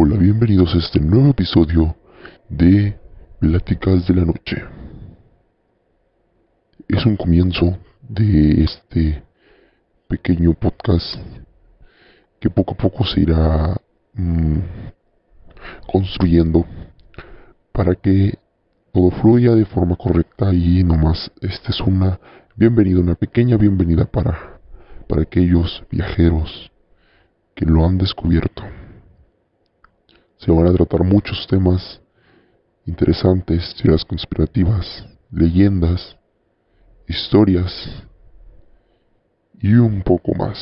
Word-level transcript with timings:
Hola, 0.00 0.16
bienvenidos 0.16 0.76
a 0.76 0.78
este 0.78 1.00
nuevo 1.00 1.30
episodio 1.30 1.96
de 2.48 2.96
Pláticas 3.40 4.06
de 4.06 4.14
la 4.14 4.24
Noche. 4.24 4.62
Es 6.86 7.04
un 7.04 7.16
comienzo 7.16 7.76
de 8.08 8.62
este 8.62 9.24
pequeño 10.06 10.54
podcast 10.54 11.16
que 12.38 12.48
poco 12.48 12.74
a 12.74 12.76
poco 12.76 13.04
se 13.04 13.22
irá 13.22 13.76
mm, 14.14 14.58
construyendo 15.90 16.64
para 17.72 17.96
que 17.96 18.38
todo 18.92 19.10
fluya 19.10 19.56
de 19.56 19.64
forma 19.64 19.96
correcta 19.96 20.54
y 20.54 20.84
nomás 20.84 21.28
esta 21.40 21.70
es 21.70 21.80
una 21.80 22.20
bienvenida, 22.54 23.00
una 23.00 23.16
pequeña 23.16 23.56
bienvenida 23.56 24.04
para, 24.04 24.60
para 25.08 25.22
aquellos 25.22 25.82
viajeros 25.90 26.70
que 27.56 27.66
lo 27.66 27.84
han 27.84 27.98
descubierto. 27.98 28.62
Van 30.54 30.66
a 30.66 30.72
tratar 30.72 31.04
muchos 31.04 31.46
temas 31.46 32.00
interesantes, 32.86 33.74
teorías 33.74 34.04
conspirativas, 34.04 35.06
leyendas, 35.30 36.16
historias 37.06 37.70
y 39.60 39.74
un 39.74 40.02
poco 40.02 40.34
más. 40.34 40.56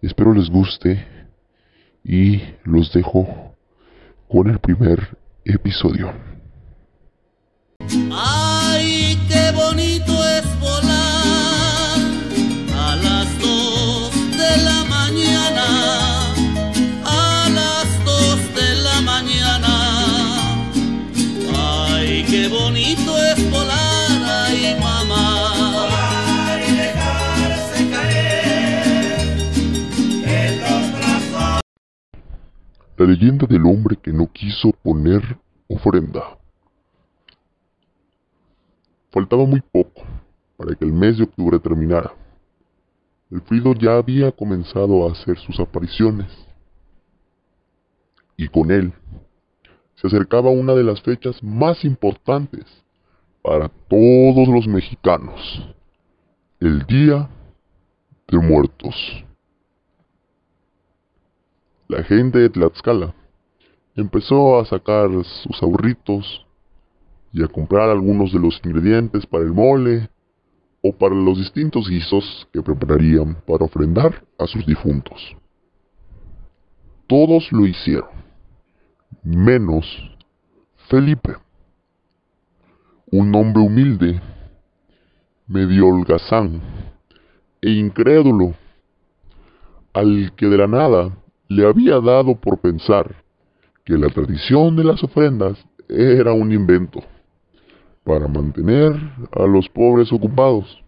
Espero 0.00 0.32
les 0.32 0.48
guste 0.48 1.04
y 2.04 2.40
los 2.64 2.92
dejo 2.92 3.54
con 4.28 4.48
el 4.48 4.60
primer 4.60 5.16
episodio. 5.44 6.35
La 32.98 33.04
leyenda 33.04 33.46
del 33.46 33.66
hombre 33.66 33.96
que 33.96 34.10
no 34.10 34.26
quiso 34.32 34.72
poner 34.82 35.38
ofrenda. 35.68 36.38
Faltaba 39.10 39.44
muy 39.44 39.60
poco 39.60 40.02
para 40.56 40.74
que 40.74 40.84
el 40.84 40.92
mes 40.92 41.18
de 41.18 41.24
octubre 41.24 41.58
terminara. 41.58 42.14
El 43.30 43.42
frío 43.42 43.74
ya 43.74 43.96
había 43.96 44.32
comenzado 44.32 45.06
a 45.06 45.12
hacer 45.12 45.36
sus 45.38 45.60
apariciones. 45.60 46.26
Y 48.38 48.48
con 48.48 48.70
él 48.70 48.94
se 49.96 50.06
acercaba 50.06 50.50
una 50.50 50.74
de 50.74 50.84
las 50.84 51.02
fechas 51.02 51.42
más 51.42 51.84
importantes 51.84 52.64
para 53.42 53.68
todos 53.88 54.48
los 54.48 54.66
mexicanos. 54.66 55.66
El 56.60 56.86
Día 56.86 57.28
de 58.28 58.38
Muertos. 58.38 59.25
La 61.88 62.02
gente 62.02 62.38
de 62.38 62.50
Tlaxcala 62.50 63.14
empezó 63.94 64.58
a 64.58 64.64
sacar 64.64 65.08
sus 65.24 65.62
ahorritos 65.62 66.44
y 67.32 67.44
a 67.44 67.46
comprar 67.46 67.90
algunos 67.90 68.32
de 68.32 68.40
los 68.40 68.60
ingredientes 68.64 69.24
para 69.24 69.44
el 69.44 69.52
mole 69.52 70.10
o 70.82 70.92
para 70.92 71.14
los 71.14 71.38
distintos 71.38 71.88
guisos 71.88 72.48
que 72.52 72.60
prepararían 72.60 73.36
para 73.46 73.64
ofrendar 73.64 74.24
a 74.36 74.46
sus 74.48 74.66
difuntos. 74.66 75.36
Todos 77.06 77.52
lo 77.52 77.66
hicieron, 77.66 78.10
menos 79.22 79.86
Felipe, 80.88 81.36
un 83.12 83.32
hombre 83.32 83.62
humilde, 83.62 84.20
medio 85.46 85.86
holgazán 85.86 86.60
e 87.60 87.70
incrédulo, 87.70 88.54
al 89.92 90.32
que 90.34 90.46
de 90.46 90.58
la 90.58 90.66
nada 90.66 91.16
le 91.48 91.66
había 91.66 92.00
dado 92.00 92.34
por 92.40 92.58
pensar 92.58 93.24
que 93.84 93.96
la 93.96 94.08
tradición 94.08 94.76
de 94.76 94.84
las 94.84 95.02
ofrendas 95.02 95.58
era 95.88 96.32
un 96.32 96.52
invento 96.52 97.02
para 98.04 98.26
mantener 98.28 98.94
a 99.32 99.46
los 99.46 99.68
pobres 99.68 100.12
ocupados. 100.12 100.82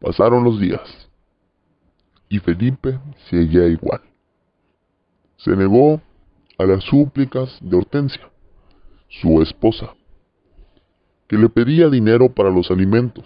Pasaron 0.00 0.44
los 0.44 0.58
días 0.58 1.10
y 2.28 2.38
Felipe 2.38 2.98
seguía 3.28 3.66
igual. 3.66 4.00
Se 5.36 5.54
negó 5.56 6.00
a 6.58 6.64
las 6.64 6.84
súplicas 6.84 7.58
de 7.60 7.76
Hortensia, 7.76 8.30
su 9.08 9.42
esposa, 9.42 9.94
que 11.26 11.36
le 11.36 11.48
pedía 11.48 11.88
dinero 11.88 12.32
para 12.32 12.50
los 12.50 12.70
alimentos. 12.70 13.24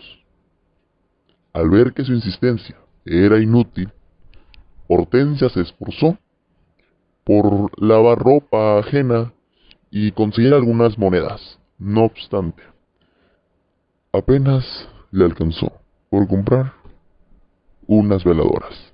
Al 1.53 1.71
ver 1.71 1.93
que 1.93 2.05
su 2.05 2.13
insistencia 2.13 2.77
era 3.05 3.41
inútil, 3.41 3.93
Hortensia 4.87 5.49
se 5.49 5.63
esforzó 5.63 6.19
por 7.25 7.71
lavar 7.83 8.19
ropa 8.19 8.79
ajena 8.79 9.33
y 9.91 10.13
conseguir 10.13 10.53
algunas 10.53 10.99
monedas. 10.99 11.59
No 11.79 12.05
obstante, 12.05 12.63
apenas 14.13 14.65
le 15.11 15.25
alcanzó 15.25 15.73
por 16.11 16.29
comprar 16.29 16.75
unas 17.87 18.25
veladoras. 18.25 18.93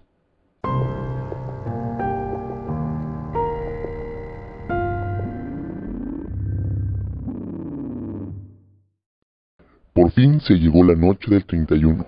Por 9.92 10.12
fin 10.12 10.40
se 10.40 10.54
llegó 10.54 10.84
la 10.84 10.94
noche 10.94 11.30
del 11.30 11.44
31 11.44 12.06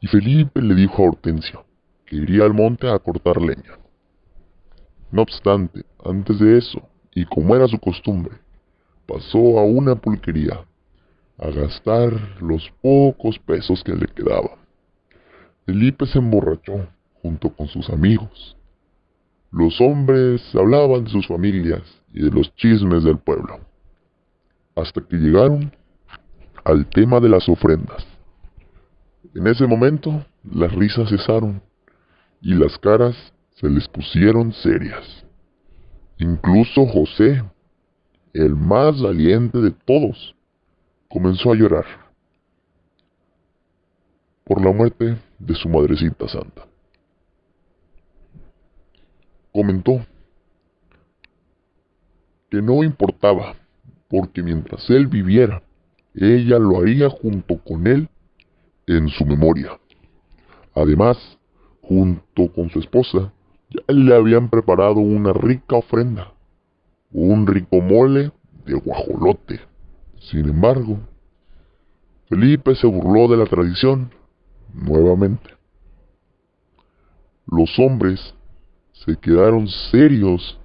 y 0.00 0.06
Felipe 0.06 0.62
le 0.62 0.74
dijo 0.74 1.02
a 1.02 1.08
Hortensia 1.08 1.60
iría 2.16 2.44
al 2.44 2.54
monte 2.54 2.88
a 2.88 2.98
cortar 2.98 3.40
leña. 3.40 3.78
No 5.10 5.22
obstante, 5.22 5.84
antes 6.04 6.38
de 6.38 6.58
eso, 6.58 6.82
y 7.14 7.24
como 7.24 7.56
era 7.56 7.66
su 7.68 7.78
costumbre, 7.78 8.34
pasó 9.06 9.58
a 9.58 9.64
una 9.64 9.94
pulquería 9.94 10.64
a 11.38 11.50
gastar 11.50 12.12
los 12.40 12.70
pocos 12.82 13.38
pesos 13.38 13.82
que 13.82 13.94
le 13.94 14.06
quedaban. 14.06 14.58
Felipe 15.64 16.06
se 16.06 16.18
emborrachó 16.18 16.86
junto 17.22 17.50
con 17.50 17.66
sus 17.68 17.88
amigos. 17.90 18.56
Los 19.50 19.80
hombres 19.80 20.42
hablaban 20.54 21.04
de 21.04 21.10
sus 21.10 21.26
familias 21.26 21.82
y 22.12 22.22
de 22.22 22.30
los 22.30 22.54
chismes 22.56 23.04
del 23.04 23.18
pueblo, 23.18 23.60
hasta 24.76 25.00
que 25.00 25.16
llegaron 25.16 25.72
al 26.64 26.86
tema 26.86 27.20
de 27.20 27.28
las 27.28 27.48
ofrendas. 27.48 28.06
En 29.34 29.46
ese 29.46 29.66
momento 29.66 30.24
las 30.44 30.72
risas 30.72 31.08
cesaron 31.08 31.62
y 32.42 32.54
las 32.54 32.76
caras 32.78 33.16
se 33.54 33.70
les 33.70 33.88
pusieron 33.88 34.52
serias. 34.52 35.24
Incluso 36.18 36.84
José, 36.86 37.42
el 38.34 38.56
más 38.56 39.00
valiente 39.00 39.58
de 39.58 39.70
todos, 39.70 40.34
comenzó 41.08 41.52
a 41.52 41.54
llorar 41.54 41.84
por 44.44 44.62
la 44.62 44.72
muerte 44.72 45.16
de 45.38 45.54
su 45.54 45.68
madrecita 45.68 46.28
santa. 46.28 46.66
Comentó 49.52 50.04
que 52.50 52.60
no 52.60 52.82
importaba, 52.82 53.54
porque 54.08 54.42
mientras 54.42 54.90
él 54.90 55.06
viviera, 55.06 55.62
ella 56.14 56.58
lo 56.58 56.80
haría 56.80 57.08
junto 57.08 57.58
con 57.58 57.86
él 57.86 58.08
en 58.86 59.08
su 59.08 59.24
memoria. 59.24 59.78
Además, 60.74 61.38
junto 61.82 62.52
con 62.52 62.70
su 62.70 62.78
esposa, 62.78 63.32
ya 63.70 63.94
le 63.94 64.14
habían 64.14 64.48
preparado 64.48 65.00
una 65.00 65.32
rica 65.32 65.76
ofrenda 65.76 66.32
un 67.12 67.46
rico 67.46 67.80
mole 67.80 68.32
de 68.64 68.74
guajolote. 68.74 69.60
Sin 70.18 70.48
embargo, 70.48 70.98
Felipe 72.28 72.74
se 72.74 72.86
burló 72.86 73.28
de 73.28 73.36
la 73.36 73.46
tradición 73.46 74.10
nuevamente. 74.72 75.50
Los 77.46 77.78
hombres 77.78 78.34
se 78.92 79.16
quedaron 79.16 79.68
serios 79.90 80.58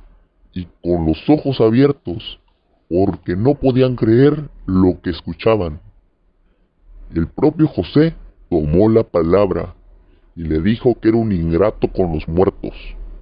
y 0.53 0.65
con 0.81 1.05
los 1.05 1.17
ojos 1.29 1.59
abiertos 1.59 2.39
porque 2.87 3.35
no 3.35 3.55
podían 3.55 3.95
creer 3.95 4.49
lo 4.65 5.01
que 5.01 5.09
escuchaban. 5.09 5.81
El 7.13 7.27
propio 7.27 7.67
José 7.67 8.15
tomó 8.49 8.87
la 8.89 9.03
palabra 9.03 9.75
y 10.37 10.43
le 10.43 10.61
dijo 10.61 10.95
que 11.01 11.09
era 11.09 11.17
un 11.17 11.31
ingrato 11.31 11.87
con 11.87 12.13
los 12.13 12.27
muertos, 12.27 12.71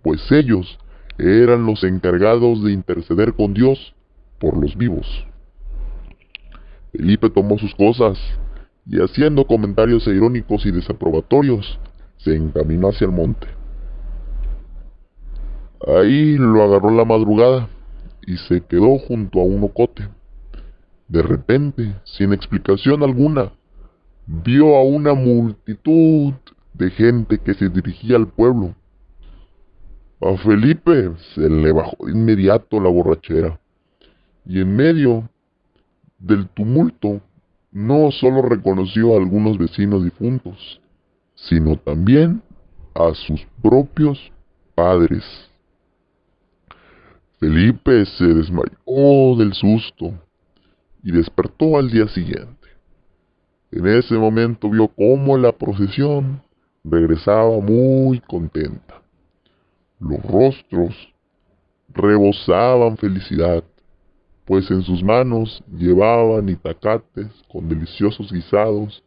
pues 0.04 0.30
ellos 0.34 0.78
eran 1.18 1.66
los 1.66 1.86
encargados 1.86 2.62
de 2.62 2.74
interceder 2.74 3.34
con 3.34 3.54
Dios 3.54 3.96
por 4.38 4.58
los 4.58 4.76
vivos. 4.76 5.26
Felipe 6.92 7.30
tomó 7.30 7.58
sus 7.58 7.74
cosas 7.74 8.20
y 8.86 9.02
haciendo 9.02 9.48
comentarios 9.48 10.06
irónicos 10.08 10.66
y 10.66 10.72
desaprobatorios, 10.72 11.80
se 12.18 12.36
encaminó 12.36 12.90
hacia 12.90 13.06
el 13.06 13.14
monte. 13.14 13.48
Ahí 15.88 16.36
lo 16.38 16.64
agarró 16.64 16.92
la 16.92 17.06
madrugada 17.06 17.70
y 18.28 18.36
se 18.36 18.60
quedó 18.60 18.98
junto 19.00 19.40
a 19.40 19.44
un 19.44 19.64
ocote. 19.64 20.10
De 21.08 21.22
repente, 21.22 21.96
sin 22.04 22.34
explicación 22.34 23.04
alguna, 23.04 23.54
vio 24.28 24.76
a 24.76 24.84
una 24.84 25.14
multitud 25.14 26.34
de 26.78 26.92
gente 26.92 27.38
que 27.40 27.54
se 27.54 27.70
dirigía 27.70 28.18
al 28.18 28.28
pueblo. 28.28 28.76
A 30.22 30.36
Felipe 30.38 31.12
se 31.34 31.50
le 31.50 31.72
bajó 31.72 32.06
de 32.06 32.12
inmediato 32.12 32.80
la 32.80 32.90
borrachera 32.90 33.60
y 34.46 34.62
en 34.62 34.76
medio 34.76 35.30
del 36.20 36.48
tumulto 36.50 37.22
no 37.72 38.12
solo 38.12 38.42
reconoció 38.42 39.14
a 39.14 39.18
algunos 39.18 39.58
vecinos 39.58 40.04
difuntos, 40.04 40.80
sino 41.36 41.78
también 41.78 42.42
a 42.94 43.14
sus 43.14 43.46
propios 43.62 44.32
padres. 44.74 45.24
Felipe 47.40 48.06
se 48.06 48.26
desmayó 48.26 49.36
del 49.38 49.54
susto 49.54 50.14
y 51.04 51.12
despertó 51.12 51.78
al 51.78 51.92
día 51.92 52.08
siguiente. 52.08 52.68
En 53.72 53.86
ese 53.88 54.16
momento 54.16 54.70
vio 54.70 54.88
cómo 54.88 55.38
la 55.38 55.52
procesión 55.52 56.42
regresaba 56.90 57.60
muy 57.60 58.20
contenta. 58.20 59.02
Los 60.00 60.22
rostros 60.24 61.14
rebosaban 61.90 62.98
felicidad, 62.98 63.64
pues 64.46 64.70
en 64.70 64.84
sus 64.84 65.04
manos 65.04 65.64
llevaban 65.76 66.50
itacates 66.50 67.28
con 67.52 67.68
deliciosos 67.68 68.32
guisados 68.32 69.04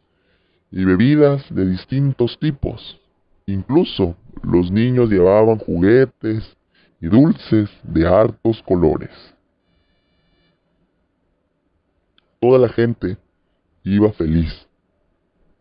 y 0.71 0.83
bebidas 0.83 1.43
de 1.53 1.65
distintos 1.67 2.37
tipos. 2.39 2.99
Incluso 3.45 4.15
los 4.43 4.69
niños 4.71 5.09
llevaban 5.09 5.57
juguetes 5.57 6.57
y 7.01 7.07
dulces 7.07 7.69
de 7.83 8.07
hartos 8.07 8.61
colores. 8.63 9.11
Toda 12.41 12.59
la 12.59 12.69
gente 12.69 13.17
iba 13.83 14.11
feliz, 14.11 14.68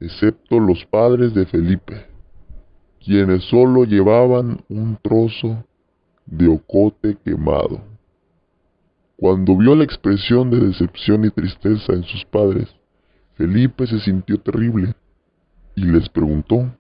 excepto 0.01 0.61
los 0.61 0.85
padres 0.87 1.35
de 1.35 1.47
Felipe, 1.47 2.07
quienes 3.05 3.45
solo 3.45 3.85
llevaban 3.85 4.61
un 4.69 4.99
trozo 5.03 5.65
de 6.27 6.49
ocote 6.49 7.17
quemado. 7.25 7.81
Cuando 9.17 9.57
vio 9.57 9.75
la 9.75 9.85
expresión 9.85 10.51
de 10.51 10.61
decepción 10.61 11.25
y 11.25 11.31
tristeza 11.31 11.93
en 11.93 12.05
sus 12.05 12.25
padres, 12.25 12.69
Felipe 13.35 13.87
se 13.87 13.99
sintió 14.01 14.41
terrible 14.41 14.95
y 15.75 15.85
les 15.85 16.09
preguntó 16.09 16.73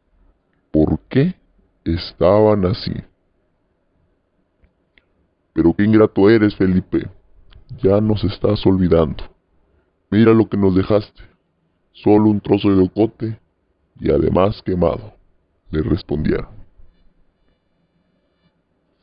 por 0.71 1.01
qué 1.09 1.35
estaban 1.85 2.65
así. 2.67 2.93
Pero 5.53 5.75
qué 5.75 5.85
ingrato 5.85 6.31
eres, 6.31 6.55
Felipe. 6.55 7.09
Ya 7.83 8.01
nos 8.01 8.23
estás 8.25 8.65
olvidando. 8.67 9.25
Mira 10.11 10.33
lo 10.33 10.49
que 10.49 10.57
nos 10.57 10.75
dejaste. 10.75 11.23
Solo 12.03 12.31
un 12.31 12.41
trozo 12.41 12.75
de 12.75 12.83
ocote 12.83 13.39
y 14.01 14.11
además 14.11 14.63
quemado, 14.63 15.15
le 15.71 15.83
respondieron. 15.83 16.49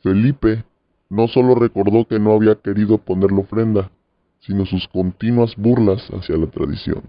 Felipe 0.02 0.64
no 1.10 1.28
solo 1.28 1.54
recordó 1.54 2.06
que 2.06 2.18
no 2.18 2.32
había 2.32 2.54
querido 2.54 2.98
ponerle 2.98 3.40
ofrenda, 3.40 3.90
sino 4.40 4.64
sus 4.64 4.88
continuas 4.88 5.54
burlas 5.56 6.08
hacia 6.10 6.36
la 6.36 6.46
tradición. 6.46 7.02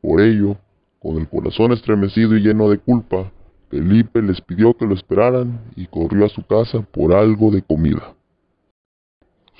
Por 0.00 0.20
ello, 0.20 0.56
con 1.00 1.18
el 1.18 1.28
corazón 1.28 1.72
estremecido 1.72 2.36
y 2.36 2.40
lleno 2.40 2.68
de 2.68 2.78
culpa, 2.78 3.30
Felipe 3.70 4.20
les 4.20 4.40
pidió 4.40 4.76
que 4.76 4.86
lo 4.86 4.94
esperaran 4.94 5.60
y 5.76 5.86
corrió 5.86 6.26
a 6.26 6.28
su 6.28 6.44
casa 6.44 6.80
por 6.80 7.14
algo 7.14 7.50
de 7.50 7.62
comida. 7.62 8.14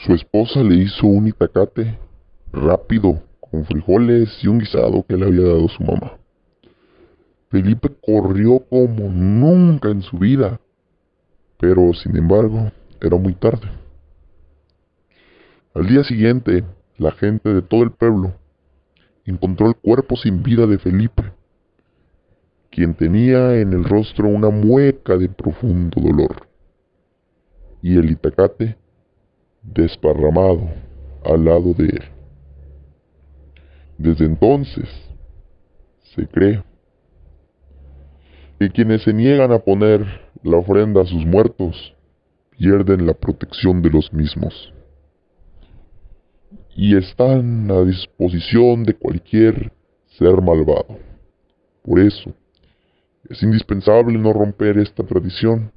Su 0.05 0.15
esposa 0.15 0.63
le 0.63 0.77
hizo 0.77 1.07
un 1.07 1.29
itacate 1.29 1.99
rápido 2.53 3.23
con 3.55 3.65
frijoles 3.67 4.29
y 4.43 4.49
un 4.49 4.59
guisado 4.59 5.05
que 5.07 5.17
le 5.17 5.27
había 5.27 5.43
dado 5.43 5.69
su 5.69 5.83
mamá. 5.85 6.19
Felipe 7.51 7.89
corrió 8.05 8.59
como 8.69 9.09
nunca 9.09 9.91
en 9.91 10.03
su 10.03 10.19
vida, 10.19 10.61
pero 11.61 11.93
sin 11.95 12.17
embargo 12.17 12.73
era 13.01 13.17
muy 13.17 13.35
tarde. 13.35 13.69
Al 15.73 15.87
día 15.87 16.03
siguiente, 16.03 16.65
la 16.99 17.13
gente 17.13 17.55
de 17.55 17.63
todo 17.63 17.85
el 17.85 17.93
pueblo 17.93 18.33
encontró 19.25 19.69
el 19.69 19.77
cuerpo 19.77 20.17
sin 20.17 20.43
vida 20.43 20.67
de 20.67 20.79
Felipe 20.79 21.23
quien 22.71 22.93
tenía 22.93 23.55
en 23.61 23.73
el 23.73 23.85
rostro 23.85 24.27
una 24.27 24.51
mueca 24.51 25.17
de 25.17 25.29
profundo 25.29 26.01
dolor, 26.01 26.49
y 27.81 27.97
el 27.97 28.11
itacate 28.11 28.77
desparramado 29.63 30.69
al 31.25 31.45
lado 31.45 31.73
de 31.73 31.85
él. 31.85 32.14
Desde 34.05 34.27
entonces, 34.27 34.87
se 36.15 36.27
cree 36.27 36.63
que 38.59 38.69
quienes 38.69 39.03
se 39.03 39.15
niegan 39.15 39.51
a 39.51 39.61
poner 39.61 40.05
la 40.43 40.59
ofrenda 40.59 41.01
a 41.01 41.07
sus 41.07 41.25
muertos 41.25 41.95
pierden 42.51 43.07
la 43.07 43.15
protección 43.15 43.81
de 43.81 43.89
los 43.89 44.13
mismos 44.13 44.75
y 46.77 46.99
están 46.99 47.71
a 47.71 47.81
disposición 47.83 48.85
de 48.85 48.93
cualquier 48.93 49.73
ser 50.19 50.39
malvado. 50.43 50.99
Por 51.83 51.99
eso, 51.99 52.31
es 53.31 53.43
indispensable 53.43 54.19
no 54.19 54.35
romper 54.35 54.77
esta 54.77 55.03
tradición 55.03 55.73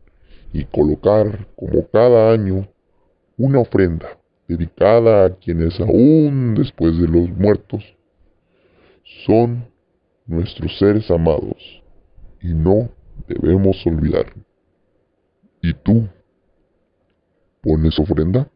y 0.52 0.66
colocar, 0.66 1.48
como 1.56 1.88
cada 1.88 2.34
año, 2.34 2.68
una 3.38 3.60
ofrenda 3.60 4.18
dedicada 4.50 5.24
a 5.24 5.30
quienes 5.34 5.80
aún 5.80 6.56
después 6.56 6.98
de 7.00 7.08
los 7.08 7.30
muertos 7.30 7.97
son 9.26 9.66
nuestros 10.26 10.78
seres 10.78 11.10
amados 11.10 11.84
y 12.42 12.54
no 12.54 12.90
debemos 13.28 13.86
olvidar. 13.86 14.34
¿Y 15.62 15.74
tú 15.74 16.08
pones 17.62 17.98
ofrenda? 18.00 18.50